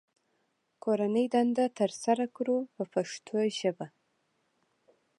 [0.83, 3.87] کورنۍ دنده ترسره کړو په پښتو ژبه.